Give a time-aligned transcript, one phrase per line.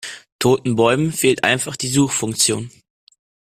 [0.39, 2.71] Toten Bäumen fehlt einfach die Suchfunktion.